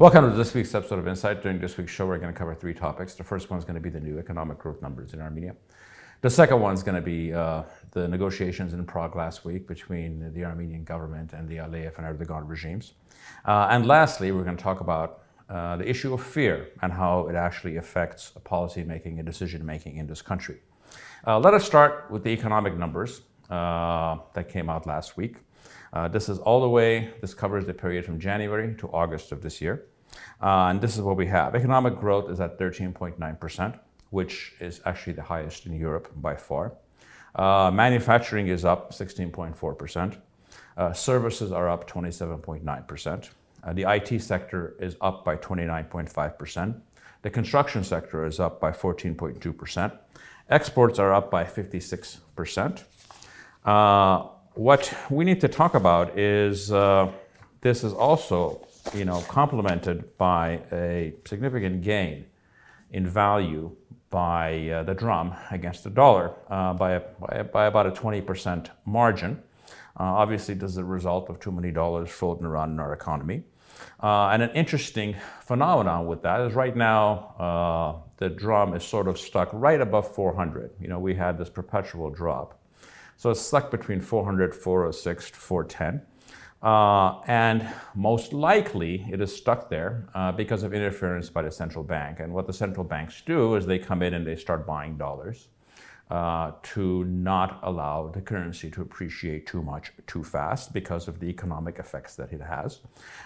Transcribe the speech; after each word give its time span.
Welcome 0.00 0.28
to 0.28 0.36
this 0.36 0.52
week's 0.54 0.74
episode 0.74 0.98
of 0.98 1.06
Insight. 1.06 1.40
During 1.40 1.60
this 1.60 1.76
week's 1.76 1.92
show, 1.92 2.04
we're 2.04 2.18
going 2.18 2.32
to 2.32 2.36
cover 2.36 2.52
three 2.52 2.74
topics. 2.74 3.14
The 3.14 3.22
first 3.22 3.48
one 3.48 3.60
is 3.60 3.64
going 3.64 3.76
to 3.76 3.80
be 3.80 3.90
the 3.90 4.00
new 4.00 4.18
economic 4.18 4.58
growth 4.58 4.82
numbers 4.82 5.14
in 5.14 5.20
Armenia. 5.20 5.54
The 6.20 6.30
second 6.30 6.58
one 6.58 6.74
is 6.74 6.82
going 6.82 6.96
to 6.96 7.00
be 7.00 7.32
uh, 7.32 7.62
the 7.92 8.08
negotiations 8.08 8.72
in 8.72 8.84
Prague 8.86 9.14
last 9.14 9.44
week 9.44 9.68
between 9.68 10.32
the 10.34 10.44
Armenian 10.44 10.82
government 10.82 11.32
and 11.32 11.48
the 11.48 11.58
Aliyev 11.58 11.96
and 11.96 12.18
Erdogan 12.18 12.48
regimes. 12.48 12.94
Uh, 13.44 13.68
and 13.70 13.86
lastly, 13.86 14.32
we're 14.32 14.42
going 14.42 14.56
to 14.56 14.62
talk 14.62 14.80
about 14.80 15.22
uh, 15.48 15.76
the 15.76 15.88
issue 15.88 16.12
of 16.12 16.20
fear 16.20 16.70
and 16.82 16.92
how 16.92 17.28
it 17.28 17.36
actually 17.36 17.76
affects 17.76 18.32
policy 18.42 18.82
making 18.82 19.20
and 19.20 19.26
decision 19.26 19.64
making 19.64 19.98
in 19.98 20.08
this 20.08 20.22
country. 20.22 20.56
Uh, 21.24 21.38
let 21.38 21.54
us 21.54 21.64
start 21.64 22.10
with 22.10 22.24
the 22.24 22.30
economic 22.30 22.76
numbers 22.76 23.20
uh, 23.48 24.16
that 24.32 24.48
came 24.48 24.68
out 24.68 24.88
last 24.88 25.16
week. 25.16 25.36
Uh, 25.92 26.08
this 26.08 26.28
is 26.28 26.40
all 26.40 26.60
the 26.60 26.68
way, 26.68 27.14
this 27.20 27.32
covers 27.34 27.64
the 27.64 27.72
period 27.72 28.04
from 28.04 28.18
January 28.18 28.74
to 28.74 28.88
August 28.88 29.30
of 29.30 29.40
this 29.40 29.60
year. 29.60 29.86
Uh, 30.40 30.68
and 30.70 30.80
this 30.80 30.96
is 30.96 31.02
what 31.02 31.16
we 31.16 31.26
have. 31.26 31.54
Economic 31.54 31.96
growth 31.96 32.30
is 32.30 32.40
at 32.40 32.58
13.9%, 32.58 33.78
which 34.10 34.52
is 34.60 34.80
actually 34.84 35.12
the 35.12 35.22
highest 35.22 35.66
in 35.66 35.74
Europe 35.74 36.10
by 36.16 36.36
far. 36.36 36.72
Uh, 37.34 37.70
manufacturing 37.72 38.48
is 38.48 38.64
up 38.64 38.92
16.4%. 38.92 40.16
Uh, 40.76 40.92
services 40.92 41.52
are 41.52 41.68
up 41.68 41.88
27.9%. 41.88 43.30
Uh, 43.62 43.72
the 43.72 43.82
IT 43.88 44.20
sector 44.20 44.74
is 44.80 44.96
up 45.00 45.24
by 45.24 45.36
29.5%. 45.36 46.80
The 47.22 47.30
construction 47.30 47.82
sector 47.82 48.26
is 48.26 48.38
up 48.38 48.60
by 48.60 48.70
14.2%. 48.70 49.98
Exports 50.50 50.98
are 50.98 51.14
up 51.14 51.30
by 51.30 51.44
56%. 51.44 52.84
Uh, 53.64 54.28
what 54.52 54.94
we 55.08 55.24
need 55.24 55.40
to 55.40 55.48
talk 55.48 55.74
about 55.74 56.18
is 56.18 56.70
uh, 56.70 57.10
this 57.62 57.82
is 57.82 57.94
also, 57.94 58.66
you 58.92 59.04
know, 59.04 59.20
complemented 59.22 60.16
by 60.18 60.60
a 60.72 61.14
significant 61.24 61.82
gain 61.82 62.26
in 62.90 63.06
value 63.06 63.74
by 64.10 64.68
uh, 64.68 64.82
the 64.84 64.94
dram 64.94 65.34
against 65.50 65.82
the 65.84 65.90
dollar 65.90 66.32
uh, 66.48 66.72
by, 66.72 66.92
a, 66.92 67.00
by, 67.00 67.42
by, 67.42 67.66
about 67.66 67.86
a 67.86 67.90
20% 67.90 68.70
margin. 68.84 69.42
Uh, 69.98 70.02
obviously, 70.02 70.54
this 70.54 70.70
is 70.70 70.76
a 70.76 70.84
result 70.84 71.28
of 71.28 71.40
too 71.40 71.50
many 71.50 71.70
dollars 71.70 72.10
floating 72.10 72.44
around 72.44 72.72
in 72.72 72.78
our 72.78 72.92
economy. 72.92 73.42
Uh, 74.02 74.28
and 74.28 74.42
an 74.42 74.50
interesting 74.50 75.16
phenomenon 75.40 76.06
with 76.06 76.22
that 76.22 76.40
is 76.42 76.52
right 76.54 76.76
now 76.76 77.34
uh, 77.38 78.08
the 78.18 78.28
dram 78.28 78.74
is 78.74 78.84
sort 78.84 79.08
of 79.08 79.18
stuck 79.18 79.48
right 79.52 79.80
above 79.80 80.14
400. 80.14 80.70
You 80.80 80.88
know, 80.88 80.98
we 80.98 81.14
had 81.14 81.38
this 81.38 81.48
perpetual 81.48 82.10
drop. 82.10 82.60
So 83.16 83.30
it's 83.30 83.40
stuck 83.40 83.70
between 83.70 84.00
400, 84.00 84.54
406 84.54 85.30
410. 85.30 86.02
Uh, 86.64 87.20
and 87.26 87.68
most 87.94 88.32
likely 88.32 89.06
it 89.12 89.20
is 89.20 89.34
stuck 89.36 89.68
there 89.68 90.08
uh, 90.14 90.32
because 90.32 90.62
of 90.62 90.72
interference 90.72 91.28
by 91.28 91.42
the 91.42 91.50
central 91.50 91.84
bank. 91.84 92.20
And 92.20 92.32
what 92.32 92.46
the 92.46 92.54
central 92.54 92.84
banks 92.84 93.22
do 93.26 93.54
is 93.56 93.66
they 93.66 93.78
come 93.78 94.00
in 94.00 94.14
and 94.14 94.26
they 94.26 94.34
start 94.34 94.66
buying 94.66 94.96
dollars 94.96 95.48
uh, 96.10 96.52
to 96.62 97.04
not 97.04 97.60
allow 97.64 98.08
the 98.08 98.20
currency 98.20 98.70
to 98.70 98.80
appreciate 98.80 99.46
too 99.46 99.62
much 99.62 99.92
too 100.06 100.24
fast 100.24 100.72
because 100.72 101.06
of 101.06 101.20
the 101.20 101.26
economic 101.26 101.78
effects 101.78 102.16
that 102.16 102.32
it 102.32 102.40
has, 102.40 102.80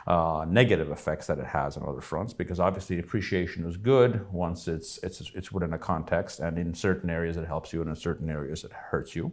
uh, 0.08 0.44
negative 0.48 0.90
effects 0.90 1.26
that 1.28 1.38
it 1.38 1.46
has 1.46 1.76
on 1.76 1.88
other 1.88 2.00
fronts. 2.00 2.32
Because 2.32 2.58
obviously 2.58 2.98
appreciation 2.98 3.64
is 3.66 3.76
good 3.76 4.26
once 4.32 4.66
it's 4.66 4.98
it's 5.04 5.20
it's 5.34 5.52
within 5.52 5.74
a 5.74 5.78
context, 5.78 6.40
and 6.40 6.58
in 6.58 6.74
certain 6.74 7.10
areas 7.10 7.36
it 7.36 7.46
helps 7.46 7.72
you, 7.72 7.80
and 7.82 7.90
in 7.90 7.96
certain 7.96 8.28
areas 8.30 8.64
it 8.64 8.72
hurts 8.72 9.14
you. 9.14 9.30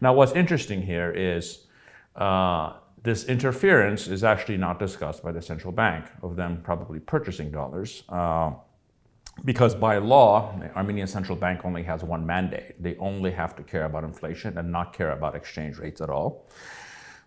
Now, 0.00 0.14
what's 0.14 0.32
interesting 0.32 0.82
here 0.82 1.10
is 1.10 1.66
uh, 2.16 2.74
this 3.02 3.24
interference 3.24 4.06
is 4.06 4.22
actually 4.22 4.56
not 4.56 4.78
discussed 4.78 5.22
by 5.22 5.32
the 5.32 5.42
central 5.42 5.72
bank 5.72 6.06
of 6.22 6.36
them 6.36 6.60
probably 6.62 7.00
purchasing 7.00 7.50
dollars. 7.50 8.04
Uh, 8.08 8.52
because 9.44 9.74
by 9.74 9.98
law, 9.98 10.54
the 10.58 10.74
Armenian 10.76 11.06
central 11.06 11.36
bank 11.36 11.64
only 11.64 11.82
has 11.82 12.04
one 12.04 12.24
mandate. 12.24 12.80
They 12.80 12.96
only 12.96 13.30
have 13.30 13.56
to 13.56 13.62
care 13.62 13.86
about 13.86 14.04
inflation 14.04 14.58
and 14.58 14.70
not 14.70 14.92
care 14.92 15.12
about 15.12 15.34
exchange 15.34 15.78
rates 15.78 16.00
at 16.00 16.10
all. 16.10 16.46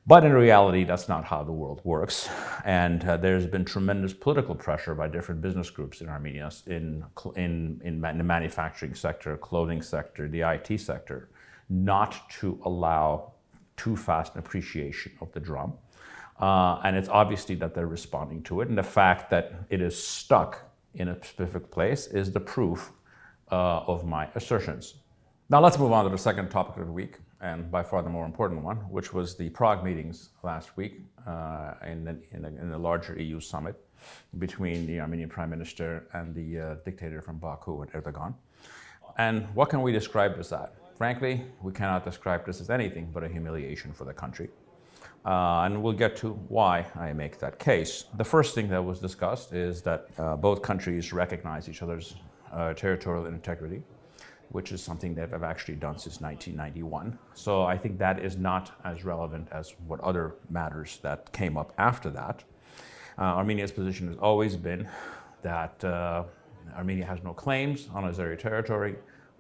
But 0.08 0.24
in 0.24 0.34
reality, 0.34 0.84
that's 0.84 1.10
not 1.10 1.26
how 1.26 1.44
the 1.44 1.52
world 1.52 1.82
works. 1.84 2.30
And 2.64 3.04
uh, 3.04 3.18
there's 3.18 3.48
been 3.48 3.66
tremendous 3.66 4.14
political 4.14 4.54
pressure 4.54 4.94
by 4.94 5.08
different 5.08 5.42
business 5.42 5.72
groups 5.72 6.02
in 6.02 6.10
Armenia, 6.10 6.52
in, 6.68 7.04
in, 7.36 7.82
in, 7.84 8.02
the 8.02 8.24
manufacturing 8.24 8.94
sector, 8.94 9.36
clothing 9.36 9.82
sector, 9.82 10.28
the 10.28 10.42
IT 10.42 10.80
sector, 10.80 11.30
not 11.70 12.30
to 12.30 12.62
allow 12.66 13.34
too 13.78 13.96
fast 13.96 14.34
an 14.34 14.40
appreciation 14.40 15.12
of 15.22 15.32
the 15.32 15.40
dram. 15.40 15.74
Uh, 16.40 16.82
and 16.84 16.98
it's 16.98 17.10
obviously 17.10 17.56
that 17.56 17.74
they're 17.74 17.88
responding 17.88 18.44
to 18.44 18.62
it. 18.62 18.68
And 18.68 18.78
the 18.78 18.84
fact 18.84 19.30
that 19.30 19.54
it 19.70 19.82
is 19.82 19.96
stuck 19.96 20.62
in 20.96 21.10
a 21.10 21.24
specific 21.24 21.72
place 21.72 22.08
is 22.08 22.32
the 22.32 22.40
proof 22.40 22.92
uh, 23.52 23.82
of 23.82 24.06
my 24.06 24.28
assertions. 24.36 24.96
Now 25.50 25.62
let's 25.62 25.78
move 25.78 25.92
on 25.92 26.04
to 26.06 26.10
the 26.10 26.18
second 26.18 26.50
topic 26.50 26.78
of 26.78 26.88
the 26.88 26.92
week, 26.92 27.18
and 27.40 27.70
by 27.70 27.84
far 27.84 28.02
the 28.02 28.10
more 28.10 28.26
important 28.26 28.64
one, 28.64 28.78
which 28.90 29.14
was 29.14 29.36
the 29.36 29.50
Prague 29.50 29.84
meetings 29.84 30.30
last 30.44 30.76
week 30.76 31.02
uh, 31.28 31.74
in, 31.86 32.04
the, 32.04 32.18
in, 32.32 32.42
the, 32.42 32.48
in, 32.48 32.70
the, 32.72 32.78
larger 32.78 33.20
EU 33.22 33.40
summit 33.40 33.76
between 34.40 34.88
the 34.88 35.00
Armenian 35.00 35.30
Prime 35.30 35.50
Minister 35.50 36.08
and 36.14 36.34
the 36.34 36.60
uh, 36.60 36.76
dictator 36.84 37.22
from 37.22 37.38
Baku 37.38 37.86
Erdogan. 37.94 38.34
And 39.18 39.48
what 39.54 39.70
can 39.70 39.82
we 39.82 39.92
describe 39.92 40.36
as 40.40 40.52
as? 40.52 40.70
Frankly, 40.96 41.44
we 41.62 41.74
cannot 41.74 42.06
describe 42.06 42.46
this 42.46 42.62
as 42.62 42.70
anything 42.70 43.10
but 43.14 43.24
a 43.24 43.28
humiliation 43.28 43.92
for 43.92 44.06
the 44.06 44.14
country. 44.14 44.50
Uh, 45.26 45.64
and 45.66 45.82
we'll 45.82 45.92
get 45.92 46.16
to 46.16 46.34
why 46.48 46.86
I 46.96 47.12
make 47.12 47.38
that 47.40 47.60
case. 47.60 48.06
The 48.16 48.24
first 48.24 48.56
thing 48.56 48.70
that 48.70 48.84
was 48.84 49.00
discussed 49.00 49.54
is 49.54 49.82
that 49.82 50.08
uh, 50.18 50.38
both 50.38 50.62
countries 50.62 51.12
recognize 51.12 51.68
each 51.68 51.82
other's 51.82 52.16
uh, 52.54 52.74
territorial 52.74 53.26
integrity, 53.26 53.84
which 54.50 54.72
is 54.72 54.82
something 54.82 55.14
that 55.16 55.32
they've 55.32 55.44
actually 55.44 55.76
done 55.76 55.98
since 55.98 56.22
1991. 56.22 57.18
So 57.34 57.64
I 57.64 57.78
think 57.78 57.98
that 57.98 58.24
is 58.24 58.38
not 58.38 58.80
as 58.86 59.04
relevant 59.04 59.50
as 59.52 59.74
what 59.88 60.00
other 60.02 60.36
matters 60.50 61.00
that 61.02 61.30
came 61.34 61.58
up 61.58 61.74
after 61.78 62.10
that. 62.12 62.44
Uh, 63.18 63.24
Armenia's 63.24 63.72
position 63.72 64.08
has 64.08 64.18
always 64.18 64.56
been 64.56 64.88
that 65.42 65.84
uh, 65.84 66.24
Armenia 66.78 67.06
has 67.06 67.22
no 67.24 67.34
claims 67.34 67.90
on 67.94 68.04
Azeri 68.04 68.38
territory 68.38 68.96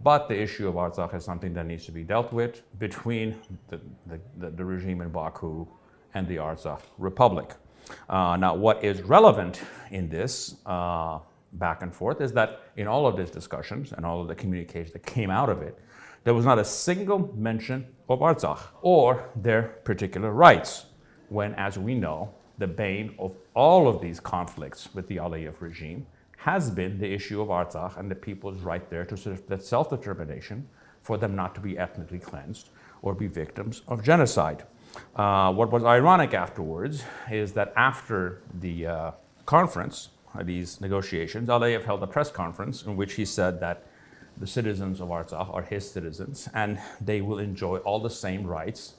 but 0.06 0.28
the 0.28 0.40
issue 0.40 0.68
of 0.68 0.76
Artsakh 0.76 1.16
is 1.16 1.26
something 1.26 1.52
that 1.56 1.66
needs 1.66 1.84
to 1.88 1.92
be 1.92 2.04
dealt 2.04 2.32
with 2.32 2.62
between 2.78 3.36
the, 3.70 3.82
the, 4.06 4.52
the 4.52 4.64
regime 4.64 5.02
in 5.02 5.10
Baku 5.10 5.66
and 6.14 6.28
the 6.28 6.36
Artsakh 6.36 6.82
Republic. 7.00 7.56
Uh, 8.08 8.38
now, 8.38 8.54
what 8.54 8.84
is 8.84 9.02
relevant 9.02 9.64
in 9.90 10.08
this 10.08 10.58
uh, 10.68 11.18
back 11.54 11.82
and 11.82 11.92
forth 11.92 12.22
is 12.22 12.32
that 12.34 12.62
in 12.78 12.86
all 12.86 13.08
of 13.08 13.18
these 13.18 13.32
discussions 13.32 13.94
and 13.94 14.06
all 14.06 14.22
of 14.22 14.28
the 14.28 14.36
communications 14.36 14.94
that 14.94 15.04
came 15.08 15.32
out 15.32 15.50
of 15.50 15.64
it, 15.64 15.80
there 16.24 16.36
was 16.36 16.46
not 16.46 16.60
a 16.60 16.66
single 16.66 17.34
mention 17.36 17.88
of 18.08 18.20
Artsakh 18.20 18.62
or 18.84 19.28
their 19.36 19.64
particular 19.86 20.32
rights, 20.32 20.86
when, 21.30 21.56
as 21.56 21.80
we 21.80 21.96
know, 21.96 22.32
the 22.60 22.68
bane 22.68 23.16
of 23.18 23.36
all 23.56 23.88
of 23.88 24.02
these 24.02 24.20
conflicts 24.20 24.94
with 24.94 25.08
the 25.08 25.18
Aliyev 25.18 25.62
regime 25.62 26.06
has 26.46 26.70
been 26.70 27.00
the 27.00 27.12
issue 27.12 27.42
of 27.42 27.48
Artsakh 27.48 27.98
and 27.98 28.10
the 28.10 28.14
people's 28.14 28.62
right 28.62 28.88
there 28.92 29.04
to 29.04 29.18
sort 29.18 29.50
of 29.50 29.62
self-determination 29.64 30.68
for 31.02 31.18
them 31.18 31.36
not 31.36 31.56
to 31.56 31.62
be 31.62 31.76
ethnically 31.76 32.20
cleansed 32.20 32.70
or 33.02 33.16
be 33.16 33.26
victims 33.26 33.82
of 33.88 34.04
genocide. 34.04 34.64
Uh, 35.16 35.52
what 35.52 35.72
was 35.72 35.84
ironic 35.84 36.36
afterwards 36.36 37.04
is 37.32 37.52
that 37.54 37.74
after 37.76 38.44
the 38.62 38.86
uh, 38.86 39.12
conference, 39.48 40.10
uh, 40.36 40.44
these 40.44 40.80
negotiations, 40.82 41.50
Aliyev 41.50 41.84
held 41.84 42.04
a 42.04 42.08
press 42.08 42.30
conference 42.30 42.84
in 42.84 42.96
which 42.96 43.14
he 43.16 43.26
said 43.26 43.60
that 43.60 43.88
the 44.38 44.46
citizens 44.46 45.02
of 45.02 45.08
Artsakh 45.10 45.52
are 45.52 45.64
his 45.64 45.90
citizens 45.90 46.48
and 46.54 46.80
they 47.02 47.22
will 47.22 47.40
enjoy 47.40 47.78
all 47.78 48.00
the 48.00 48.16
same 48.26 48.46
rights 48.46 48.94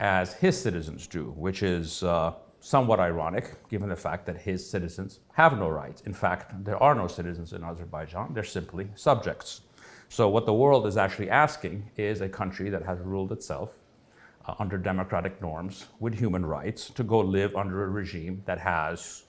as 0.00 0.34
his 0.34 0.60
citizens 0.60 1.06
do, 1.06 1.26
which 1.36 1.62
is 1.62 2.02
uh, 2.02 2.32
somewhat 2.60 3.00
ironic 3.00 3.68
given 3.68 3.88
the 3.88 3.96
fact 3.96 4.26
that 4.26 4.36
his 4.36 4.68
citizens 4.68 5.20
have 5.32 5.58
no 5.58 5.68
rights. 5.68 6.02
In 6.02 6.12
fact, 6.12 6.64
there 6.64 6.82
are 6.82 6.94
no 6.94 7.06
citizens 7.06 7.52
in 7.52 7.62
Azerbaijan, 7.64 8.34
they're 8.34 8.44
simply 8.44 8.88
subjects. 8.94 9.62
So, 10.08 10.28
what 10.28 10.46
the 10.46 10.54
world 10.54 10.86
is 10.86 10.96
actually 10.96 11.30
asking 11.30 11.90
is 11.96 12.20
a 12.20 12.28
country 12.28 12.70
that 12.70 12.82
has 12.82 12.98
ruled 13.00 13.30
itself 13.30 13.74
uh, 14.46 14.54
under 14.58 14.78
democratic 14.78 15.40
norms 15.42 15.86
with 16.00 16.18
human 16.18 16.44
rights 16.46 16.88
to 16.90 17.04
go 17.04 17.20
live 17.20 17.54
under 17.54 17.84
a 17.84 17.88
regime 17.88 18.42
that 18.46 18.58
has 18.58 19.24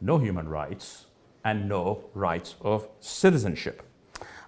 no 0.00 0.18
human 0.18 0.48
rights 0.48 1.06
and 1.44 1.68
no 1.68 2.04
rights 2.14 2.54
of 2.62 2.88
citizenship. 3.00 3.82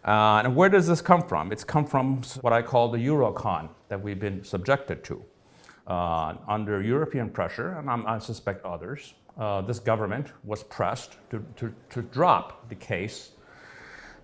Uh, 0.05 0.41
and 0.45 0.57
where 0.57 0.69
does 0.69 0.87
this 0.87 1.03
come 1.03 1.23
from? 1.23 1.53
It's 1.53 1.65
come 1.65 1.85
from 1.85 2.23
what 2.41 2.53
I 2.53 2.63
call 2.63 2.89
the 2.89 2.99
Eurocon 2.99 3.69
that 3.89 4.01
we've 4.01 4.21
been 4.21 4.45
subjected 4.45 5.05
to 5.05 5.23
under 5.87 6.83
European 6.83 7.31
pressure, 7.31 7.73
and 7.79 7.89
I'm, 7.89 8.07
i 8.07 8.19
suspect 8.19 8.65
others, 8.65 9.15
uh, 9.39 9.61
this 9.61 9.79
government 9.79 10.29
was 10.45 10.63
pressed 10.63 11.17
to, 11.31 11.45
to, 11.57 11.73
to, 11.91 12.03
drop 12.03 12.69
the 12.69 12.75
case 12.75 13.33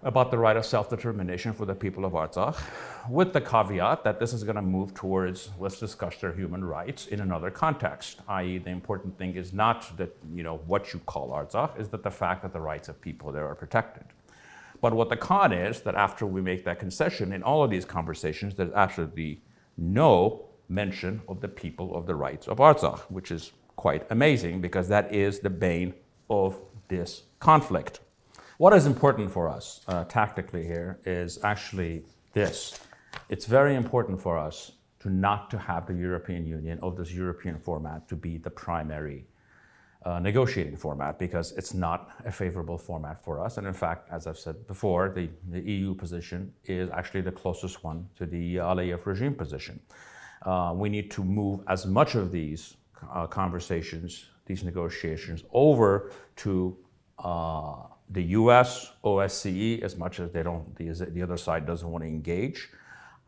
about 0.03 0.31
the 0.31 0.39
right 0.39 0.57
of 0.57 0.65
self-determination 0.65 1.53
for 1.53 1.67
the 1.67 1.75
people 1.75 2.05
of 2.05 2.13
Artsakh, 2.13 2.59
with 3.09 3.33
the 3.33 3.41
caveat 3.41 4.03
that 4.03 4.19
this 4.19 4.33
is 4.33 4.43
going 4.43 4.57
to 4.57 4.63
move 4.63 4.95
towards 4.95 5.51
let's 5.61 5.79
discuss 5.79 6.17
their 6.17 6.33
human 6.33 6.65
rights 6.65 7.07
in 7.09 7.21
another 7.21 7.51
context. 7.51 8.21
I.e., 8.27 8.59
the 8.59 8.71
important 8.71 9.17
thing 9.19 9.37
is 9.37 9.53
not 9.53 9.97
that 9.99 10.17
you 10.35 10.43
know 10.43 10.57
what 10.67 10.93
you 10.93 11.01
call 11.01 11.31
Artsakh, 11.31 11.79
is 11.79 11.89
that 11.91 12.03
the 12.03 12.11
fact 12.11 12.43
that 12.43 12.53
the 12.53 12.61
rights 12.61 12.89
of 12.89 13.01
people 13.01 13.31
there 13.31 13.47
are 13.47 13.55
protected. 13.55 14.05
But 14.81 14.95
what 14.95 15.11
the 15.11 15.17
con 15.17 15.53
is 15.53 15.83
that 15.83 15.95
after 15.95 16.27
we 16.27 16.41
make 16.41 16.65
that 16.65 16.81
concession 16.81 17.33
in 17.33 17.43
all 17.45 17.63
of 17.63 17.71
these 17.71 17.85
conversations, 17.85 18.57
there's 18.57 18.73
absolutely 18.73 19.41
no 19.77 20.47
mention 20.73 21.21
of 21.29 21.41
the 21.41 21.49
people 21.49 21.95
of 21.95 22.07
the 22.07 22.15
rights 22.15 22.49
of 22.49 22.59
Artsakh, 22.59 23.01
which 23.11 23.31
is 23.31 23.53
quite 23.77 24.07
amazing 24.11 24.61
because 24.61 24.89
that 24.89 25.15
is 25.15 25.41
the 25.41 25.51
bane 25.51 25.95
of 26.31 26.59
this 26.89 27.25
conflict. 27.41 28.01
What 28.59 28.73
is 28.73 28.87
important 28.87 29.31
for 29.31 29.49
us 29.49 29.81
uh, 29.89 30.05
tactically 30.05 30.65
here 30.65 30.99
is 31.05 31.39
actually 31.43 32.05
this. 32.33 32.79
It's 33.29 33.47
very 33.47 33.75
important 33.75 34.21
for 34.21 34.39
us 34.39 34.73
to 35.01 35.11
not 35.11 35.51
to 35.51 35.59
have 35.59 35.87
the 35.87 35.95
European 35.95 36.47
Union 36.47 36.79
of 36.81 36.97
this 36.97 37.13
European 37.13 37.59
format 37.59 38.09
to 38.09 38.17
be 38.17 38.39
the 38.39 38.51
primary 38.51 39.27
uh, 40.05 40.19
negotiating 40.19 40.77
format 40.77 41.19
because 41.19 41.53
it's 41.53 41.75
not 41.75 42.11
a 42.25 42.33
favorable 42.33 42.79
format 42.79 43.23
for 43.25 43.45
us. 43.45 43.59
And 43.59 43.67
in 43.67 43.75
fact, 43.75 44.09
as 44.11 44.27
I've 44.27 44.39
said 44.39 44.67
before, 44.67 45.09
the, 45.09 45.29
the 45.51 45.61
EU 45.61 45.95
position 45.95 46.53
is 46.65 46.91
actually 46.91 47.21
the 47.21 47.33
closest 47.33 47.85
one 47.85 48.09
to 48.17 48.27
the 48.27 48.57
Aliyev 48.57 49.05
regime 49.07 49.35
position. 49.35 49.81
Uh, 50.45 50.73
we 50.75 50.89
need 50.89 51.11
to 51.11 51.23
move 51.23 51.61
as 51.69 51.87
much 51.87 52.15
of 52.15 52.33
these 52.33 52.77
uh, 53.13 53.27
conversations, 53.27 54.27
these 54.47 54.65
negotiations, 54.65 55.45
over 55.53 56.11
to 56.37 56.77
uh, 57.19 57.75
the 58.11 58.23
U.S. 58.23 58.93
OSCE, 59.05 59.83
as 59.83 59.97
much 59.97 60.21
as 60.21 60.31
they 60.33 60.43
don't, 60.43 60.75
the, 60.77 60.91
the 61.11 61.23
other 61.23 61.37
side 61.37 61.67
doesn't 61.67 61.91
want 61.91 62.03
to 62.03 62.09
engage, 62.09 62.69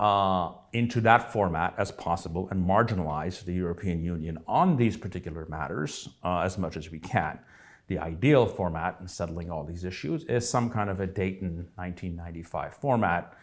uh, 0.01 0.53
into 0.73 1.01
that 1.01 1.33
format 1.33 1.75
as 1.79 1.93
possible 1.93 2.49
and 2.51 2.69
marginalize 2.69 3.45
the 3.45 3.53
European 3.53 4.03
Union 4.03 4.39
on 4.49 4.77
these 4.77 4.97
particular 4.97 5.47
matters 5.49 6.09
uh, 6.25 6.41
as 6.41 6.59
much 6.59 6.77
as 6.77 6.91
we 6.91 6.99
can. 6.99 7.39
The 7.87 7.99
ideal 7.99 8.47
format 8.47 8.97
in 9.01 9.07
settling 9.07 9.51
all 9.51 9.63
these 9.63 9.85
issues 9.85 10.25
is 10.25 10.49
some 10.49 10.71
kind 10.71 10.91
of 10.91 11.01
a 11.01 11.07
Dayton 11.07 11.69
1995 11.77 12.75
format 12.75 13.35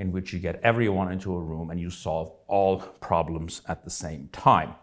in 0.00 0.10
which 0.10 0.32
you 0.32 0.38
get 0.38 0.58
everyone 0.62 1.12
into 1.12 1.34
a 1.34 1.40
room 1.40 1.70
and 1.70 1.78
you 1.78 1.90
solve 1.90 2.32
all 2.48 2.78
problems 3.00 3.62
at 3.68 3.84
the 3.84 3.90
same 3.90 4.28
time. 4.32 4.74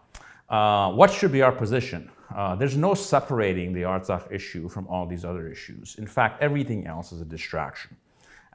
Uh, 0.48 0.92
what 0.92 1.12
should 1.12 1.32
be 1.32 1.42
our 1.42 1.52
position? 1.52 2.08
Uh, 2.34 2.54
there's 2.54 2.76
no 2.76 2.94
separating 2.94 3.72
the 3.72 3.82
Artsakh 3.82 4.30
issue 4.30 4.68
from 4.68 4.86
all 4.86 5.06
these 5.06 5.24
other 5.24 5.48
issues. 5.48 5.96
In 5.98 6.06
fact, 6.06 6.40
everything 6.40 6.86
else 6.86 7.10
is 7.10 7.20
a 7.20 7.24
distraction. 7.24 7.96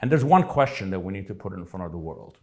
And 0.01 0.09
there's 0.11 0.23
one 0.23 0.43
question 0.43 0.89
that 0.91 0.99
we 0.99 1.11
need 1.11 1.27
to 1.27 1.35
put 1.35 1.53
in 1.53 1.65
front 1.65 1.85
of 1.85 1.91
the 1.91 1.97
world, 1.97 2.37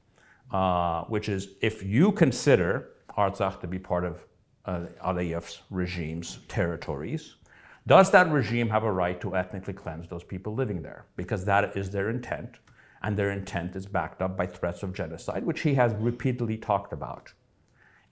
uh, 0.53 1.05
which 1.05 1.29
is 1.29 1.49
if 1.63 1.83
you 1.83 2.13
consider 2.13 2.91
Artsakh 3.17 3.61
to 3.61 3.67
be 3.67 3.79
part 3.79 4.05
of 4.05 4.27
uh, 4.67 4.87
Aliyev's 5.05 5.63
regime's 5.71 6.41
territories, 6.49 7.37
does 7.87 8.11
that 8.11 8.31
regime 8.31 8.69
have 8.69 8.85
a 8.85 8.93
right 8.93 9.19
to 9.21 9.35
ethnically 9.35 9.73
cleanse 9.73 10.07
those 10.09 10.25
people 10.25 10.55
living 10.55 10.83
there? 10.83 11.07
Because 11.17 11.45
that 11.47 11.77
is 11.77 11.91
their 11.91 12.11
intent, 12.11 12.57
and 13.03 13.17
their 13.17 13.31
intent 13.31 13.77
is 13.77 13.87
backed 13.87 14.23
up 14.23 14.37
by 14.37 14.47
threats 14.47 14.83
of 14.83 14.93
genocide, 14.93 15.45
which 15.45 15.61
he 15.61 15.75
has 15.75 15.95
repeatedly 15.95 16.57
talked 16.57 16.93
about. 16.93 17.33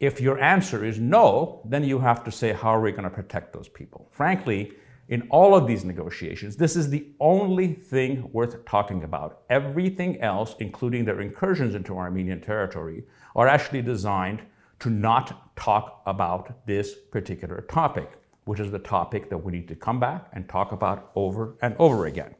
If 0.00 0.20
your 0.20 0.38
answer 0.38 0.84
is 0.84 0.98
no, 0.98 1.60
then 1.64 1.84
you 1.84 1.98
have 1.98 2.22
to 2.24 2.30
say, 2.30 2.52
how 2.52 2.68
are 2.70 2.80
we 2.80 2.92
going 2.92 3.04
to 3.04 3.10
protect 3.10 3.52
those 3.52 3.68
people? 3.68 4.08
Frankly, 4.12 4.72
in 5.08 5.26
all 5.30 5.54
of 5.54 5.66
these 5.66 5.84
negotiations, 5.84 6.56
this 6.56 6.76
is 6.76 6.90
the 6.90 7.08
only 7.18 7.72
thing 7.72 8.30
worth 8.32 8.64
talking 8.64 9.02
about. 9.02 9.40
Everything 9.48 10.20
else, 10.20 10.54
including 10.60 11.04
their 11.04 11.20
incursions 11.20 11.74
into 11.74 11.96
Armenian 11.96 12.40
territory, 12.40 13.04
are 13.34 13.48
actually 13.48 13.82
designed 13.82 14.42
to 14.80 14.90
not 14.90 15.56
talk 15.56 16.02
about 16.06 16.64
this 16.66 16.94
particular 17.10 17.62
topic, 17.62 18.12
which 18.44 18.60
is 18.60 18.70
the 18.70 18.78
topic 18.78 19.28
that 19.30 19.38
we 19.38 19.50
need 19.50 19.66
to 19.66 19.74
come 19.74 19.98
back 19.98 20.28
and 20.32 20.48
talk 20.48 20.72
about 20.72 21.10
over 21.14 21.56
and 21.62 21.74
over 21.78 22.06
again. 22.06 22.34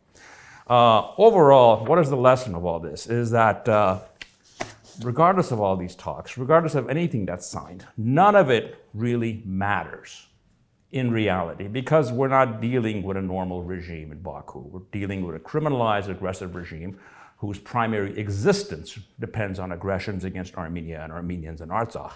Uh, 0.69 1.13
overall, 1.17 1.85
what 1.87 1.99
is 1.99 2.11
the 2.11 2.17
lesson 2.17 2.55
of 2.55 2.65
all 2.65 2.79
this? 2.79 3.07
Is 3.07 3.31
that 3.31 3.67
uh, 3.69 4.01
regardless 5.03 5.51
of 5.51 5.61
all 5.61 5.77
these 5.77 5.95
talks, 5.95 6.37
regardless 6.37 6.75
of 6.75 6.91
anything 6.91 7.25
that's 7.25 7.47
signed, 7.47 7.87
none 7.97 8.37
of 8.37 8.51
it 8.51 8.85
really 8.93 9.43
matters 9.47 10.27
in 10.93 11.11
reality 11.11 11.69
because 11.69 12.13
we're 12.13 12.29
not 12.29 12.61
dealing 12.61 13.03
with 13.03 13.17
a 13.17 13.23
normal 13.23 13.63
regime 13.63 14.13
in 14.13 14.21
Baku. 14.21 14.61
We're 14.61 14.81
dealing 14.93 15.25
with 15.25 15.37
a 15.37 15.39
criminalized, 15.39 16.09
aggressive 16.09 16.55
regime 16.55 16.99
whose 17.39 17.59
primary 17.59 18.19
existence 18.19 18.99
depends 19.21 19.59
on 19.59 19.73
aggressions 19.73 20.25
against 20.25 20.57
Armenia 20.57 21.03
and 21.03 21.13
Armenians 21.13 21.61
and 21.61 21.71
Artsakh. 21.71 22.13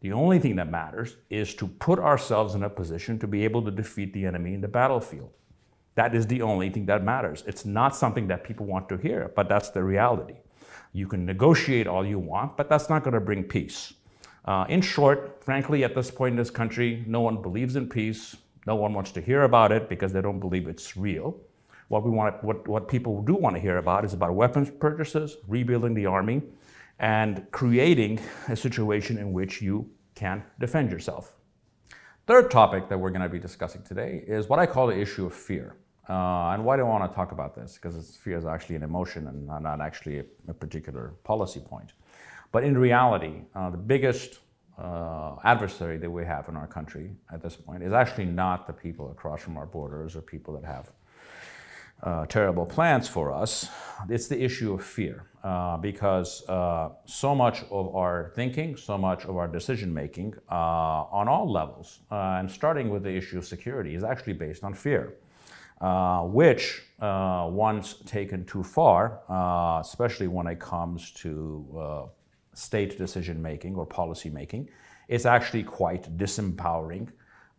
The 0.00 0.12
only 0.12 0.38
thing 0.38 0.56
that 0.56 0.70
matters 0.70 1.16
is 1.28 1.54
to 1.56 1.66
put 1.66 1.98
ourselves 1.98 2.54
in 2.54 2.62
a 2.62 2.70
position 2.70 3.18
to 3.18 3.26
be 3.26 3.44
able 3.44 3.62
to 3.62 3.70
defeat 3.70 4.12
the 4.12 4.26
enemy 4.26 4.54
in 4.54 4.60
the 4.60 4.68
battlefield. 4.68 5.30
That 5.98 6.14
is 6.14 6.28
the 6.28 6.42
only 6.42 6.70
thing 6.70 6.86
that 6.86 7.02
matters. 7.02 7.42
It's 7.44 7.64
not 7.64 7.96
something 7.96 8.28
that 8.28 8.44
people 8.44 8.66
want 8.66 8.88
to 8.90 8.96
hear, 8.96 9.32
but 9.34 9.48
that's 9.48 9.70
the 9.70 9.82
reality. 9.82 10.36
You 10.92 11.08
can 11.08 11.26
negotiate 11.26 11.88
all 11.88 12.06
you 12.06 12.20
want, 12.20 12.56
but 12.56 12.68
that's 12.68 12.88
not 12.88 13.02
going 13.02 13.14
to 13.14 13.20
bring 13.20 13.42
peace. 13.42 13.94
Uh, 14.44 14.64
in 14.68 14.80
short, 14.80 15.42
frankly, 15.42 15.82
at 15.82 15.96
this 15.96 16.08
point 16.08 16.34
in 16.34 16.36
this 16.36 16.50
country, 16.50 17.02
no 17.08 17.20
one 17.20 17.42
believes 17.42 17.74
in 17.74 17.88
peace. 17.88 18.36
No 18.64 18.76
one 18.76 18.94
wants 18.94 19.10
to 19.10 19.20
hear 19.20 19.42
about 19.42 19.72
it 19.72 19.88
because 19.88 20.12
they 20.12 20.22
don't 20.22 20.38
believe 20.38 20.68
it's 20.68 20.96
real. 20.96 21.36
What 21.88 22.04
we 22.04 22.12
want, 22.12 22.44
what, 22.44 22.68
what 22.68 22.86
people 22.86 23.20
do 23.22 23.34
want 23.34 23.56
to 23.56 23.60
hear 23.60 23.78
about 23.78 24.04
is 24.04 24.14
about 24.14 24.36
weapons 24.36 24.70
purchases, 24.70 25.38
rebuilding 25.48 25.94
the 25.94 26.06
army, 26.06 26.42
and 27.00 27.44
creating 27.50 28.20
a 28.46 28.54
situation 28.54 29.18
in 29.18 29.32
which 29.32 29.60
you 29.60 29.90
can 30.14 30.44
defend 30.60 30.92
yourself. 30.92 31.34
Third 32.28 32.52
topic 32.52 32.88
that 32.88 33.00
we're 33.00 33.10
going 33.10 33.22
to 33.22 33.28
be 33.28 33.40
discussing 33.40 33.82
today 33.82 34.22
is 34.28 34.48
what 34.48 34.60
I 34.60 34.66
call 34.66 34.86
the 34.86 34.96
issue 34.96 35.26
of 35.26 35.34
fear. 35.34 35.74
Uh, 36.08 36.50
and 36.54 36.64
why 36.64 36.76
do 36.76 36.82
I 36.82 36.86
want 36.86 37.10
to 37.10 37.14
talk 37.14 37.32
about 37.32 37.54
this? 37.54 37.74
Because 37.74 38.16
fear 38.16 38.38
is 38.38 38.46
actually 38.46 38.76
an 38.76 38.82
emotion 38.82 39.26
and 39.28 39.46
not 39.46 39.80
actually 39.80 40.20
a, 40.20 40.24
a 40.48 40.54
particular 40.54 41.14
policy 41.22 41.60
point. 41.60 41.92
But 42.50 42.64
in 42.64 42.78
reality, 42.78 43.42
uh, 43.54 43.70
the 43.70 43.76
biggest 43.76 44.38
uh, 44.78 45.36
adversary 45.44 45.98
that 45.98 46.10
we 46.10 46.24
have 46.24 46.48
in 46.48 46.56
our 46.56 46.66
country 46.66 47.10
at 47.32 47.42
this 47.42 47.56
point 47.56 47.82
is 47.82 47.92
actually 47.92 48.24
not 48.24 48.66
the 48.66 48.72
people 48.72 49.10
across 49.10 49.42
from 49.42 49.58
our 49.58 49.66
borders 49.66 50.16
or 50.16 50.22
people 50.22 50.54
that 50.58 50.64
have 50.64 50.92
uh, 52.02 52.24
terrible 52.26 52.64
plans 52.64 53.08
for 53.08 53.32
us. 53.32 53.68
It's 54.08 54.28
the 54.28 54.40
issue 54.42 54.72
of 54.72 54.84
fear. 54.84 55.24
Uh, 55.44 55.76
because 55.76 56.46
uh, 56.48 56.90
so 57.04 57.32
much 57.32 57.62
of 57.70 57.94
our 57.94 58.32
thinking, 58.34 58.76
so 58.76 58.98
much 58.98 59.24
of 59.24 59.36
our 59.36 59.46
decision 59.46 59.94
making 59.94 60.34
on 60.48 61.28
all 61.28 61.50
levels, 61.50 62.00
and 62.10 62.50
starting 62.50 62.90
with 62.90 63.04
the 63.04 63.14
issue 63.14 63.38
of 63.38 63.46
security, 63.46 63.94
is 63.94 64.02
actually 64.02 64.32
based 64.32 64.64
on 64.64 64.74
fear 64.74 65.14
uh, 65.80 66.22
which, 66.22 66.82
uh, 67.00 67.46
once 67.48 67.94
taken 68.04 68.44
too 68.44 68.64
far, 68.64 69.20
uh, 69.28 69.80
especially 69.80 70.26
when 70.26 70.46
it 70.48 70.58
comes 70.58 71.12
to 71.12 71.64
uh, 71.78 72.02
state 72.52 72.98
decision 72.98 73.40
making 73.40 73.76
or 73.76 73.86
policy 73.86 74.28
making, 74.28 74.68
is 75.06 75.24
actually 75.24 75.62
quite 75.62 76.16
disempowering 76.16 77.08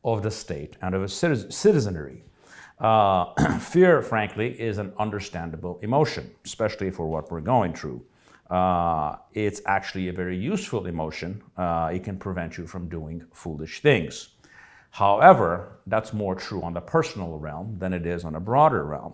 of 0.03 0.21
the 0.21 0.31
state 0.31 0.75
and 0.81 0.93
of 0.93 1.03
its 1.03 1.13
citizenry. 1.13 2.23
Uh, 2.79 3.57
fear, 3.59 4.01
frankly, 4.01 4.59
is 4.59 4.77
an 4.77 4.91
understandable 4.99 5.79
emotion, 5.81 6.29
especially 6.43 6.91
for 6.91 7.07
what 7.07 7.31
we're 7.31 7.41
going 7.41 7.73
through. 7.73 8.01
It's 9.33 9.61
actually 9.65 10.09
a 10.09 10.13
very 10.13 10.37
useful 10.37 10.87
emotion. 10.87 11.41
it 11.57 12.03
can 12.03 12.17
prevent 12.17 12.57
you 12.57 12.67
from 12.67 12.89
doing 12.89 13.23
foolish 13.31 13.81
things. 13.81 14.29
However, 14.91 15.79
that's 15.87 16.13
more 16.13 16.35
true 16.35 16.61
on 16.61 16.73
the 16.73 16.81
personal 16.81 17.37
realm 17.37 17.77
than 17.79 17.93
it 17.93 18.05
is 18.05 18.23
on 18.23 18.35
a 18.35 18.39
broader 18.39 18.85
realm. 18.85 19.13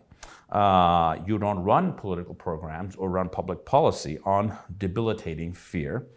Uh, 0.49 1.17
you 1.25 1.37
don't 1.37 1.59
run 1.59 1.93
political 1.93 2.33
programs 2.33 2.95
or 2.95 3.09
run 3.09 3.29
public 3.29 3.65
policy 3.65 4.19
on 4.25 4.55
debilitating 4.77 5.53
fear, 5.53 6.07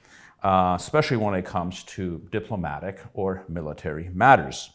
uh, 0.42 0.74
especially 0.78 1.16
when 1.16 1.34
it 1.34 1.44
comes 1.44 1.82
to 1.84 2.26
diplomatic 2.30 3.00
or 3.14 3.44
military 3.48 4.10
matters. 4.12 4.70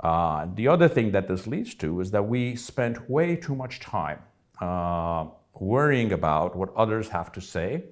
Uh, 0.00 0.46
the 0.54 0.68
other 0.68 0.88
thing 0.88 1.10
that 1.12 1.26
this 1.28 1.46
leads 1.46 1.74
to 1.74 2.00
is 2.00 2.10
that 2.10 2.22
we 2.22 2.54
spend 2.54 2.98
way 3.08 3.34
too 3.34 3.54
much 3.54 3.80
time 3.80 4.18
uh, 4.60 5.26
worrying 5.54 6.12
about 6.12 6.54
what 6.54 6.74
others 6.76 7.08
have 7.08 7.32
to 7.32 7.40
say 7.40 7.84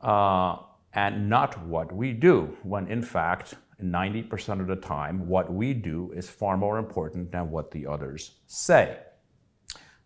uh, 0.00 0.56
and 0.94 1.28
not 1.28 1.64
what 1.66 1.92
we 1.92 2.12
do, 2.12 2.56
when 2.62 2.86
in 2.88 3.02
fact 3.02 3.54
90% 3.82 4.60
of 4.60 4.66
the 4.66 4.76
time, 4.76 5.26
what 5.28 5.52
we 5.52 5.74
do 5.74 6.12
is 6.14 6.28
far 6.28 6.56
more 6.56 6.78
important 6.78 7.32
than 7.32 7.50
what 7.50 7.70
the 7.70 7.86
others 7.86 8.32
say. 8.46 8.98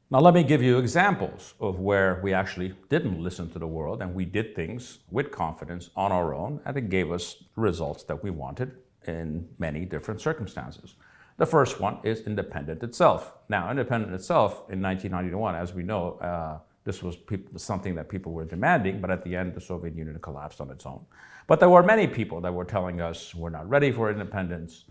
Now, 0.08 0.20
let 0.20 0.34
me 0.34 0.44
give 0.44 0.62
you 0.62 0.78
examples 0.78 1.54
of 1.58 1.80
where 1.80 2.20
we 2.22 2.32
actually 2.32 2.74
didn't 2.88 3.20
listen 3.20 3.50
to 3.50 3.58
the 3.58 3.66
world 3.66 4.02
and 4.02 4.14
we 4.14 4.24
did 4.24 4.54
things 4.54 4.98
with 5.10 5.32
confidence 5.32 5.90
on 5.96 6.12
our 6.12 6.32
own, 6.32 6.60
and 6.64 6.76
it 6.76 6.88
gave 6.88 7.10
us 7.10 7.42
results 7.56 8.04
that 8.04 8.22
we 8.22 8.30
wanted 8.30 8.76
in 9.06 9.48
many 9.58 9.84
different 9.84 10.20
circumstances. 10.20 10.94
The 11.38 11.46
first 11.46 11.80
one 11.80 11.98
is 12.02 12.20
independent 12.20 12.82
itself. 12.82 13.32
Now, 13.48 13.70
independent 13.70 14.14
itself 14.14 14.70
in 14.70 14.80
1991, 14.80 15.54
as 15.54 15.74
we 15.74 15.82
know, 15.82 16.12
uh, 16.20 16.58
This 16.86 17.02
was 17.02 17.16
something 17.56 17.96
that 17.96 18.08
people 18.08 18.32
were 18.32 18.44
demanding, 18.44 19.00
but 19.00 19.10
at 19.10 19.24
the 19.24 19.34
end, 19.34 19.54
the 19.54 19.60
Soviet 19.60 19.96
Union 19.96 20.16
collapsed 20.20 20.60
on 20.60 20.70
its 20.70 20.86
own. 20.86 21.04
But 21.48 21.58
there 21.58 21.68
were 21.68 21.82
many 21.82 22.06
people 22.06 22.40
that 22.42 22.54
were 22.54 22.64
telling 22.64 23.00
us 23.00 23.34
we're 23.34 23.50
not 23.50 23.68
ready 23.68 23.90
for 23.90 24.08
independence. 24.08 24.84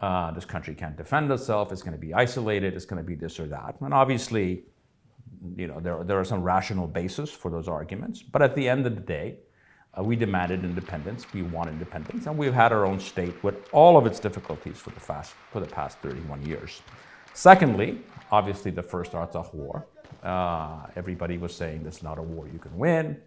Uh, 0.00 0.30
this 0.30 0.46
country 0.46 0.74
can't 0.74 0.96
defend 0.96 1.30
itself. 1.30 1.70
It's 1.70 1.82
going 1.82 1.92
to 1.92 2.00
be 2.00 2.14
isolated. 2.14 2.72
It's 2.72 2.86
going 2.86 3.02
to 3.02 3.06
be 3.06 3.14
this 3.14 3.38
or 3.38 3.46
that. 3.48 3.76
And 3.82 3.92
obviously, 3.92 4.64
you 5.54 5.66
know, 5.66 5.80
there, 5.80 6.02
there 6.02 6.18
are 6.18 6.24
some 6.24 6.42
rational 6.42 6.86
basis 6.86 7.30
for 7.30 7.50
those 7.50 7.68
arguments. 7.68 8.22
But 8.22 8.40
at 8.40 8.56
the 8.56 8.66
end 8.66 8.86
of 8.86 8.94
the 8.94 9.02
day, 9.02 9.36
uh, 9.98 10.02
we 10.02 10.16
demanded 10.16 10.64
independence. 10.64 11.26
We 11.34 11.42
want 11.42 11.68
independence, 11.68 12.26
and 12.26 12.38
we've 12.38 12.54
had 12.54 12.72
our 12.72 12.86
own 12.86 12.98
state 12.98 13.34
with 13.44 13.68
all 13.70 13.98
of 13.98 14.06
its 14.06 14.18
difficulties 14.18 14.78
for 14.78 14.90
the, 14.90 15.00
fast, 15.00 15.34
for 15.52 15.60
the 15.60 15.66
past 15.66 15.98
31 15.98 16.46
years. 16.46 16.80
Secondly, 17.34 18.00
obviously, 18.32 18.70
the 18.70 18.82
first 18.82 19.12
Artsakh 19.12 19.52
War. 19.54 19.86
Uh, 20.22 20.86
everybody 20.96 21.38
was 21.38 21.54
saying 21.54 21.82
this 21.82 21.98
is 21.98 22.02
not 22.02 22.18
a 22.18 22.22
war 22.22 22.48
you 22.48 22.58
can 22.58 22.76
win. 22.76 23.20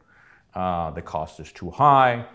Uh, 0.54 0.92
the 0.92 1.02
cost 1.02 1.40
is 1.40 1.52
too 1.52 1.70
high. 1.70 2.26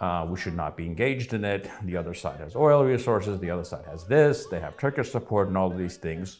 Uh, 0.00 0.26
we 0.28 0.38
should 0.38 0.56
not 0.56 0.76
be 0.76 0.84
engaged 0.84 1.32
in 1.32 1.44
it. 1.44 1.70
The 1.84 1.96
other 1.96 2.12
side 2.12 2.40
has 2.40 2.56
oil 2.56 2.84
resources. 2.84 3.38
The 3.38 3.50
other 3.50 3.64
side 3.64 3.84
has 3.86 4.04
this. 4.04 4.46
They 4.46 4.60
have 4.60 4.76
Turkish 4.76 5.10
support 5.10 5.48
and 5.48 5.56
all 5.56 5.70
of 5.70 5.78
these 5.78 5.96
things. 5.96 6.38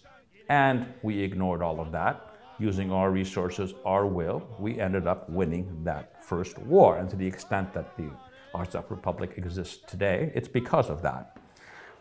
And 0.49 0.87
we 1.03 1.21
ignored 1.21 1.63
all 1.63 1.81
of 1.81 1.93
that 1.93 2.33
using 2.59 2.93
our 2.93 3.11
resources, 3.11 3.75
our 3.85 4.07
will, 4.07 4.47
we 4.59 4.79
ended 4.79 5.07
up 5.07 5.29
winning 5.29 5.83
that 5.85 6.25
first 6.25 6.59
war. 6.59 6.99
And 6.99 7.11
to 7.11 7.17
the 7.17 7.27
extent 7.27 7.73
that 7.75 7.97
the 7.97 8.09
Artsakh 8.55 8.89
Republic 8.89 9.35
exists 9.37 9.79
today, 9.87 10.31
it's 10.35 10.49
because 10.49 10.89
of 10.89 11.03
that. 11.03 11.39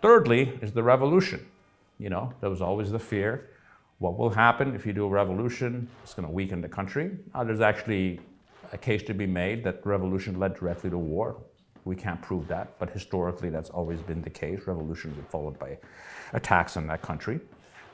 Thirdly 0.02 0.60
is 0.62 0.72
the 0.72 0.84
revolution. 0.84 1.46
You 1.98 2.10
know, 2.10 2.34
there 2.42 2.50
was 2.50 2.62
always 2.62 2.92
the 2.92 3.00
fear 3.00 3.50
what 4.02 4.18
will 4.18 4.32
happen 4.32 4.74
if 4.74 4.84
you 4.84 4.94
do 4.94 5.06
a 5.06 5.08
revolution? 5.08 5.88
It's 6.02 6.16
going 6.16 6.28
to 6.28 6.34
weaken 6.34 6.60
the 6.60 6.68
country. 6.68 7.12
Uh, 7.36 7.44
there's 7.44 7.62
actually 7.62 8.20
a 8.74 8.78
case 8.78 9.04
to 9.04 9.14
be 9.14 9.28
made 9.28 9.64
that 9.64 9.86
revolution 9.86 10.40
led 10.40 10.56
directly 10.56 10.90
to 10.90 10.98
war. 10.98 11.38
We 11.86 11.96
can't 11.96 12.20
prove 12.20 12.48
that, 12.48 12.80
but 12.80 12.90
historically 12.90 13.52
that's 13.52 13.70
always 13.70 14.02
been 14.02 14.24
the 14.24 14.30
case. 14.32 14.62
Revolutions 14.66 15.20
are 15.20 15.30
followed 15.30 15.60
by 15.60 15.78
attacks 16.34 16.78
on 16.78 16.88
that 16.88 17.04
country. 17.04 17.40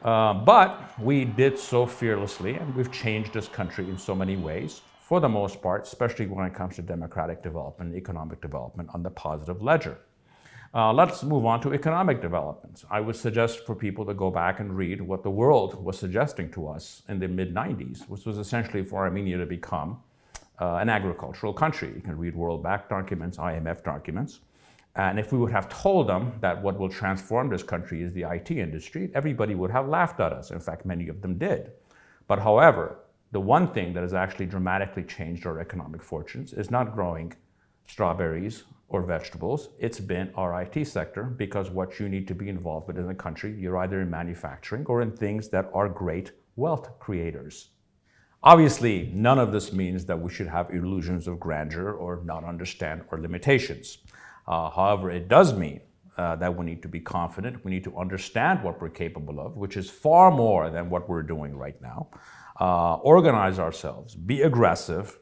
Uh, 0.01 0.33
but 0.33 0.97
we 0.97 1.25
did 1.25 1.59
so 1.59 1.85
fearlessly, 1.85 2.55
and 2.55 2.73
we've 2.73 2.91
changed 2.91 3.33
this 3.33 3.49
country 3.49 3.89
in 3.89 3.97
so 3.97 4.15
many 4.15 4.37
ways, 4.37 4.81
for 5.01 5.19
the 5.19 5.27
most 5.27 5.61
part, 5.61 5.83
especially 5.83 6.27
when 6.27 6.45
it 6.45 6.53
comes 6.53 6.77
to 6.77 6.81
democratic 6.81 7.43
development, 7.43 7.93
economic 7.95 8.39
development 8.39 8.89
on 8.93 9.03
the 9.03 9.09
positive 9.09 9.61
ledger. 9.61 9.97
Uh, 10.73 10.91
let's 10.91 11.23
move 11.23 11.45
on 11.45 11.61
to 11.61 11.73
economic 11.73 12.21
developments. 12.21 12.85
I 12.89 12.99
would 12.99 13.15
suggest 13.15 13.65
for 13.65 13.73
people 13.73 14.05
to 14.05 14.13
go 14.13 14.29
back 14.29 14.59
and 14.59 14.75
read 14.75 15.01
what 15.01 15.23
the 15.23 15.29
world 15.29 15.83
was 15.83 15.97
suggesting 15.97 16.51
to 16.51 16.67
us 16.67 17.03
in 17.07 17.19
the 17.19 17.27
mid 17.27 17.53
90s, 17.53 18.07
which 18.09 18.25
was 18.25 18.37
essentially 18.37 18.83
for 18.83 19.05
Armenia 19.05 19.37
to 19.37 19.45
become 19.45 19.99
uh, 20.59 20.75
an 20.75 20.89
agricultural 20.89 21.53
country. 21.53 21.91
You 21.95 22.01
can 22.01 22.17
read 22.17 22.35
World 22.35 22.63
Bank 22.63 22.89
documents, 22.89 23.37
IMF 23.37 23.83
documents. 23.83 24.41
And 24.95 25.19
if 25.19 25.31
we 25.31 25.37
would 25.37 25.51
have 25.51 25.69
told 25.69 26.07
them 26.07 26.33
that 26.41 26.61
what 26.61 26.79
will 26.79 26.89
transform 26.89 27.49
this 27.49 27.61
country 27.63 28.01
is 28.01 28.13
the 28.13 28.23
IT 28.23 28.51
industry, 28.51 29.11
everybody 29.13 29.53
would 29.53 29.69
have 29.69 29.87
laughed 29.87 30.19
at 30.19 30.33
us. 30.33 30.49
In 30.49 30.59
fact, 30.59 30.85
many 30.85 31.07
of 31.07 31.21
them 31.21 31.37
did. 31.37 31.71
But 32.27 32.39
however, 32.39 32.97
the 33.31 33.39
one 33.39 33.71
thing 33.73 33.93
that 33.93 34.01
has 34.01 34.15
actually 34.15 34.47
dramatically 34.47 35.03
changed 35.03 35.45
our 35.45 35.59
economic 35.59 36.01
fortunes 36.01 36.51
is 36.53 36.71
not 36.71 36.95
growing 36.95 37.33
strawberries 37.85 38.63
or 38.89 39.01
vegetables. 39.01 39.69
It's 39.79 39.99
been 39.99 40.31
our 40.35 40.61
IT 40.61 40.85
sector 40.87 41.23
because 41.23 41.69
what 41.69 41.99
you 41.99 42.07
need 42.07 42.27
to 42.27 42.35
be 42.35 42.49
involved 42.49 42.87
with 42.87 42.97
in 42.97 43.07
the 43.07 43.13
country, 43.13 43.55
you're 43.57 43.77
either 43.77 44.01
in 44.01 44.09
manufacturing 44.09 44.85
or 44.85 45.01
in 45.01 45.11
things 45.11 45.49
that 45.49 45.69
are 45.73 45.89
great 45.89 46.31
wealth 46.55 46.99
creators. 46.99 47.69
Obviously, 48.43 49.11
none 49.13 49.39
of 49.39 49.51
this 49.51 49.73
means 49.73 50.05
that 50.05 50.19
we 50.19 50.31
should 50.31 50.47
have 50.47 50.69
illusions 50.69 51.27
of 51.27 51.39
grandeur 51.39 51.91
or 51.91 52.21
not 52.23 52.43
understand 52.43 53.01
our 53.11 53.19
limitations. 53.19 53.97
Uh, 54.47 54.69
however, 54.69 55.09
it 55.09 55.27
does 55.27 55.53
mean 55.53 55.81
uh, 56.17 56.35
that 56.35 56.55
we 56.55 56.65
need 56.65 56.81
to 56.81 56.87
be 56.87 56.99
confident. 56.99 57.63
We 57.65 57.71
need 57.71 57.83
to 57.83 57.97
understand 57.97 58.63
what 58.63 58.81
we're 58.81 58.89
capable 58.89 59.39
of, 59.39 59.57
which 59.57 59.75
is 59.75 59.89
far 59.89 60.31
more 60.31 60.69
than 60.69 60.89
what 60.89 61.09
we're 61.09 61.23
doing 61.23 61.55
right 61.55 61.79
now. 61.81 62.07
Uh, 62.59 62.95
organize 62.95 63.59
ourselves, 63.59 64.15
be 64.15 64.41
aggressive, 64.41 65.19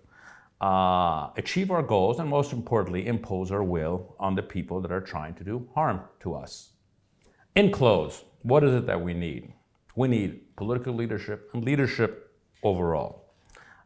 uh, 0.62 1.30
achieve 1.36 1.72
our 1.72 1.84
goals, 1.84 2.20
and 2.20 2.30
most 2.30 2.54
importantly, 2.54 3.08
impose 3.08 3.52
our 3.52 3.64
will 3.64 4.16
on 4.20 4.36
the 4.36 4.42
people 4.42 4.82
that 4.82 4.92
are 4.92 5.02
trying 5.02 5.34
to 5.36 5.44
do 5.44 5.68
harm 5.76 6.02
to 6.22 6.34
us. 6.34 6.72
In 7.56 7.72
close, 7.72 8.24
what 8.42 8.64
is 8.64 8.74
it 8.74 8.86
that 8.86 9.02
we 9.02 9.14
need? 9.14 9.54
We 9.96 10.08
need 10.08 10.56
political 10.56 10.94
leadership 10.94 11.50
and 11.54 11.64
leadership 11.64 12.34
overall. 12.64 13.34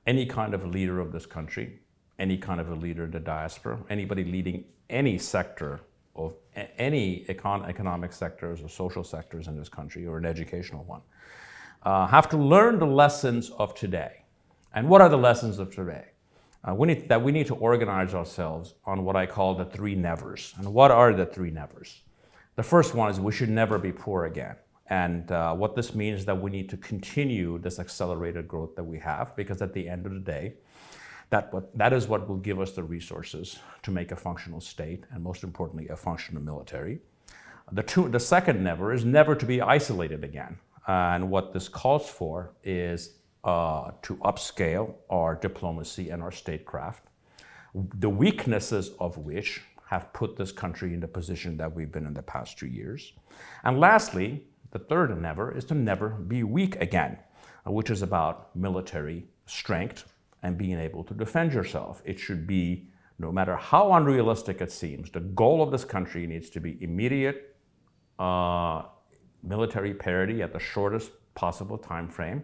Any 0.08 0.26
kind 0.26 0.54
of 0.54 0.66
leader 0.66 1.00
of 1.00 1.12
this 1.12 1.26
country, 1.26 1.80
any 2.18 2.38
kind 2.38 2.60
of 2.60 2.70
a 2.70 2.76
leader 2.76 3.06
in 3.06 3.12
the 3.12 3.20
diaspora, 3.20 3.80
anybody 3.90 4.24
leading 4.24 4.66
any 4.90 5.18
sector 5.18 5.82
of 6.16 6.34
any 6.78 7.26
econ- 7.30 7.68
economic 7.68 8.12
sectors 8.12 8.62
or 8.62 8.70
social 8.70 9.04
sectors 9.04 9.48
in 9.48 9.58
this 9.58 9.70
country 9.70 10.06
or 10.06 10.18
an 10.18 10.26
educational 10.26 10.84
one, 10.84 11.02
uh, 11.84 12.08
have 12.08 12.28
to 12.30 12.38
learn 12.38 12.80
the 12.80 12.86
lessons 12.86 13.52
of 13.52 13.74
today. 13.74 14.24
And 14.74 14.90
what 14.90 15.02
are 15.02 15.10
the 15.10 15.18
lessons 15.18 15.60
of 15.60 15.74
today? 15.74 16.09
Uh, 16.68 16.74
we 16.74 16.88
need, 16.88 17.08
that 17.08 17.22
we 17.22 17.32
need 17.32 17.48
to 17.48 17.56
organize 17.56 18.14
ourselves 18.14 18.74
on 18.86 19.06
what 19.06 19.16
I 19.16 19.26
call 19.26 19.56
the 19.56 19.66
three 19.66 19.96
nevers. 19.96 20.54
And 20.58 20.74
what 20.74 20.92
are 20.92 21.14
the 21.14 21.26
three 21.26 21.52
nevers? 21.52 22.02
The 22.56 22.64
first 22.64 22.94
one 22.94 23.10
is 23.10 23.20
we 23.20 23.32
should 23.32 23.50
never 23.50 23.78
be 23.78 23.92
poor 23.92 24.26
again. 24.26 24.56
And 24.88 25.32
uh, 25.32 25.54
what 25.54 25.76
this 25.76 25.94
means 25.96 26.22
is 26.22 26.26
that 26.26 26.42
we 26.42 26.52
need 26.52 26.68
to 26.70 26.78
continue 26.78 27.60
this 27.60 27.80
accelerated 27.80 28.48
growth 28.48 28.76
that 28.76 28.84
we 28.84 29.00
have, 29.00 29.36
because 29.36 29.62
at 29.62 29.72
the 29.72 29.88
end 29.88 30.06
of 30.06 30.14
the 30.14 30.20
day, 30.20 30.56
that, 31.30 31.54
what, 31.54 31.78
that 31.78 31.94
is 31.94 32.08
what 32.08 32.28
will 32.28 32.38
give 32.38 32.60
us 32.60 32.72
the 32.72 32.84
resources 32.84 33.60
to 33.84 33.92
make 33.92 34.12
a 34.12 34.16
functional 34.16 34.60
state, 34.60 35.06
and 35.12 35.24
most 35.24 35.44
importantly, 35.44 35.88
a 35.90 35.96
functional 35.96 36.42
military. 36.42 37.00
The, 37.72 37.84
two, 37.84 38.10
the 38.10 38.20
second 38.20 38.64
never 38.64 38.92
is 38.92 39.06
never 39.06 39.36
to 39.36 39.46
be 39.46 39.62
isolated 39.62 40.24
again. 40.24 40.58
and 40.88 41.30
what 41.30 41.54
this 41.54 41.70
calls 41.70 42.10
for 42.10 42.52
is 42.64 43.19
uh, 43.44 43.92
to 44.02 44.16
upscale 44.18 44.96
our 45.10 45.36
diplomacy 45.36 46.10
and 46.10 46.22
our 46.22 46.32
statecraft, 46.32 47.04
the 47.74 48.10
weaknesses 48.10 48.92
of 49.00 49.18
which 49.18 49.62
have 49.88 50.12
put 50.14 50.36
this 50.36 50.52
country 50.52 50.94
in 50.94 51.00
the 51.00 51.08
position 51.08 51.58
that 51.58 51.74
we've 51.74 51.92
been 51.92 52.06
in 52.06 52.14
the 52.14 52.22
past 52.22 52.58
two 52.58 52.68
years. 52.68 53.14
And 53.64 53.80
lastly, 53.80 54.44
the 54.72 54.80
third 54.80 55.20
never 55.20 55.56
is 55.56 55.66
to 55.66 55.74
never 55.74 56.10
be 56.10 56.44
weak 56.44 56.76
again, 56.76 57.18
uh, 57.66 57.72
which 57.72 57.90
is 57.90 58.02
about 58.02 58.56
military 58.56 59.26
strength 59.46 60.12
and 60.44 60.58
being 60.58 60.80
able 60.80 61.04
to 61.04 61.14
defend 61.14 61.54
yourself. 61.54 62.02
It 62.06 62.20
should 62.20 62.46
be, 62.46 62.88
no 63.18 63.32
matter 63.32 63.56
how 63.56 63.94
unrealistic 63.94 64.62
it 64.62 64.72
seems, 64.72 65.10
the 65.10 65.22
goal 65.22 65.64
of 65.64 65.72
this 65.72 65.86
country 65.86 66.28
needs 66.28 66.50
to 66.52 66.60
be 66.60 66.78
immediate 66.84 67.56
uh, 68.20 68.84
military 69.42 69.94
parity 69.94 70.42
at 70.42 70.54
the 70.54 70.60
shortest 70.60 71.12
possible 71.34 71.78
time 71.78 72.10
frame 72.10 72.44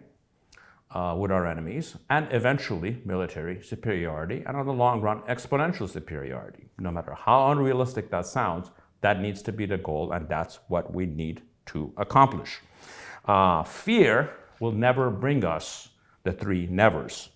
uh, 0.90 1.14
with 1.18 1.30
our 1.30 1.46
enemies, 1.46 1.96
and 2.10 2.28
eventually 2.30 3.02
military 3.04 3.62
superiority, 3.62 4.42
and 4.46 4.56
on 4.56 4.66
the 4.66 4.72
long 4.72 5.00
run, 5.00 5.20
exponential 5.22 5.88
superiority. 5.88 6.68
No 6.78 6.90
matter 6.90 7.14
how 7.14 7.50
unrealistic 7.50 8.10
that 8.10 8.26
sounds, 8.26 8.70
that 9.00 9.20
needs 9.20 9.42
to 9.42 9.52
be 9.52 9.66
the 9.66 9.78
goal, 9.78 10.12
and 10.12 10.28
that's 10.28 10.60
what 10.68 10.94
we 10.94 11.06
need 11.06 11.42
to 11.66 11.92
accomplish. 11.96 12.60
Uh, 13.24 13.62
fear 13.62 14.30
will 14.60 14.72
never 14.72 15.10
bring 15.10 15.44
us 15.44 15.88
the 16.22 16.32
three 16.32 16.66
nevers. 16.70 17.30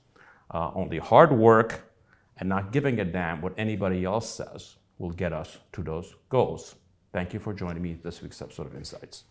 Uh, 0.51 0.71
only 0.75 0.99
hard 0.99 1.33
work 1.33 1.93
and 2.39 2.49
not 2.49 2.73
giving 2.73 2.99
a 3.01 3.05
damn 3.05 3.41
what 3.41 3.53
anybody 3.57 4.05
else 4.05 4.29
says 4.29 4.77
will 4.99 5.11
get 5.11 5.33
us 5.33 5.59
to 5.73 5.83
those 5.83 6.15
goals. 6.29 6.77
Thank 7.13 7.33
you 7.35 7.41
for 7.41 7.53
joining 7.53 7.83
me 7.83 7.99
this 8.03 8.23
week's 8.23 8.41
episode 8.41 8.67
of 8.67 8.75
Insights. 8.75 9.25